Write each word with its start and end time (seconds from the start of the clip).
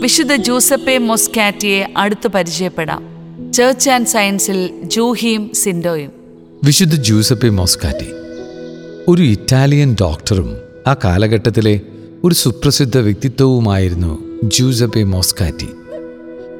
വിശുദ്ധ 0.00 0.34
ജൂസപ്പെ 0.34 0.98
മൊസ്കാറ്റിയെ 0.98 1.86
അടുത്ത് 1.96 2.28
പരിചയപ്പെടാം. 2.28 3.04
ചേർച്ച് 3.52 3.90
ആൻഡ് 3.90 4.06
സയൻസിൽ 4.06 4.70
ജൂഹിയും 4.82 5.50
സിൻഡോയും. 5.54 6.12
വിശുദ്ധ 6.64 6.94
ജൂസപ്പെ 6.94 7.48
മൊസ്കാറ്റി 7.48 8.06
ഒരു 9.08 9.22
ഇറ്റാലിയൻ 9.22 9.96
ഡോക്ടറും 10.00 10.56
ആ 10.86 10.96
കാലഘട്ടത്തിലെ 11.04 11.80
ഒരു 12.24 12.34
സുപ്രസിദ്ധ 12.34 12.98
വ്യക്തിത്വവുമായിരുന്നു 12.98 14.18
ജൂസപ്പെ 14.44 15.02
മോസ്കാറ്റി. 15.02 15.68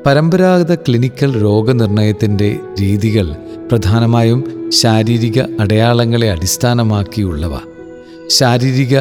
പരമ്പരാഗത 0.07 0.75
ക്ലിനിക്കൽ 0.75 1.43
രോഗനിർണയത്തിന്റെ 1.43 2.57
രീതികൾ 2.81 3.33
പ്രധാനമായും 3.71 4.71
ശാരീരിക 4.73 5.43
അടയാളങ്ങളെ 5.61 6.31
അടിസ്ഥാനമാക്കിയുള്ളവ. 6.31 7.59
ശാരീരിക 8.27 8.99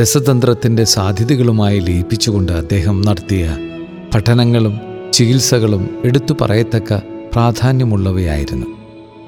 രസതന്ത്രത്തിന്റെ 0.00 0.84
സാധ്യതകളുമായി 0.84 1.80
ലയിപ്പിച്ചുകൊണ്ട് 1.80 2.52
അദ്ദേഹം 2.52 3.02
നടത്തിയ 3.02 3.56
പഠനങ്ങളും 4.14 4.80
ചികിത്സകളും 5.12 6.02
എടുത്തു 6.04 6.36
പറയത്തക്ക 6.40 6.94
പ്രാധാന്യമുള്ളവയായിരുന്നു. 7.32 8.66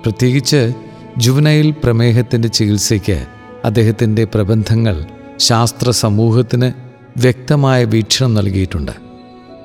പ്രത്യേകിച്ച് 0.02 0.72
ജുവനൈൽ 1.18 1.70
പ്രമേഹത്തിന്റെ 1.70 2.48
ചികിത്സയ്ക്ക് 2.48 3.26
അദ്ദേഹത്തിന്റെ 3.64 4.24
പ്രബന്ധങ്ങൾ 4.24 5.04
ശാസ്ത്ര 5.38 5.90
സമൂഹത്തിന് 5.90 6.72
വ്യക്തമായ 7.20 7.84
വീക്ഷണം 7.84 8.34
നൽകിയിട്ടുണ്ട്. 8.34 8.92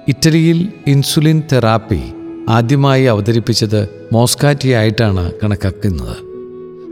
ഇറ്റലിയിൽ 0.07 0.73
ഇൻസുലിൻ 0.87 1.43
തെറാപ്പി 1.51 2.01
ആദ്യമായി 2.49 3.03
അവതരിപ്പിച്ചത് 3.03 3.89
മോസ്കാറ്റിയായിട്ടാണ് 4.13 5.31
കണക്കാക്കുന്നത്. 5.43 6.17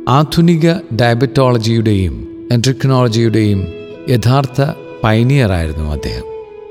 ആധുനിക 0.10 0.74
ഡയബറ്റോളജിയുടെയും 0.74 2.48
എൻട്രിക്കനോളജിയുടെയും 2.52 3.81
യഥാർത്ഥ 4.10 4.62
പൈനിയറായിരുന്നു 5.04 5.92
അദ്ദേഹം. 5.92 6.24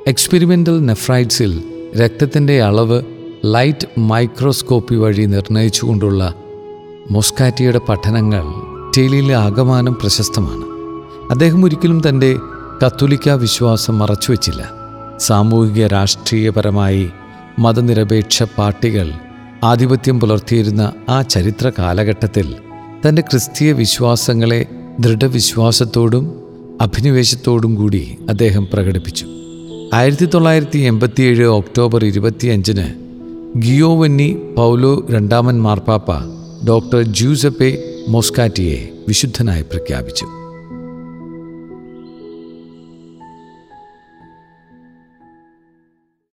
എക്സ്പെരിമെന്റൽ 0.07 0.87
നെഫ്രൈറ്റ്സിൽ 0.87 1.63
രക്തത്തിന്റെ 2.01 2.63
അളവ് 2.63 3.03
ലൈറ്റ് 3.45 4.01
മൈക്രോസ്കോപ്പി 4.01 4.95
വഴി 4.95 5.27
നിർണയിച്ചുകൊണ്ടുള്ള 5.27 6.35
മൊസ്കാറ്റിയുടെ 7.11 7.79
പഠനങ്ങൾ 7.79 8.43
ടെലിയിലെ 8.97 9.35
ആകമാനം 9.35 9.95
പ്രശസ്തമാണ്. 9.95 10.65
അദ്ദേഹം 11.31 11.65
ഒരിക്കലും 11.65 12.03
തന്റെ 12.09 12.37
കത്തോലിക്ക 12.87 13.29
വിശ്വാസം 13.29 13.99
മറച്ചുവെച്ചില്ല. 13.99 14.73
സാമൂഹിക 15.19 15.87
രാഷ്ട്രീയപരമായി 15.87 17.11
മതനിരപേക്ഷ 17.59 18.43
പാർട്ടികൾ 18.43 19.13
ആധിപത്യം 19.65 20.21
പുലർത്തിയിരുന്ന 20.21 20.93
ആ 21.09 21.23
ചരിത്ര 21.23 21.73
കാലഘട്ടത്തിൽ 21.79 22.55
തന്റെ 23.09 23.23
ക്രിസ്തീയ 23.23 23.73
വിശ്വാസങ്ങളെ 23.73 24.67
ദൃഢവിശ്വാസത്തോടും 25.01 26.40
അഭിനിവേശത്തോടും 26.81 27.75
കൂടി 27.75 28.19
അദ്ദേഹം 28.29 28.69
പ്രകടിപ്പിച്ചു. 28.73 29.27
ആയിരത്തി 29.95 30.27
തൊള്ളായിരത്തി 30.27 30.79
എൺപത്തിയേഴ് 30.79 31.45
ഒക്ടോബർ 31.45 32.05
ഇരുപത്തിയഞ്ചിന് 32.05 32.87
ഗിയോവന്നി 33.59 34.37
പൗലോ 34.57 35.07
രണ്ടാമൻ 35.11 35.63
മാർപ്പാപ്പ 35.63 36.11
ഡോക്ടർ 36.69 37.03
ജ്യൂസപ്പെ 37.03 37.85
മോസ്കാറ്റിയെ 38.09 38.89
വിശുദ്ധനായി 39.09 39.63
പ്രഖ്യാപിച്ചു. 39.63 40.27